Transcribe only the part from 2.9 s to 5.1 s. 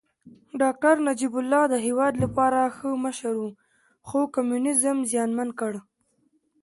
مشر و خو کمونيزم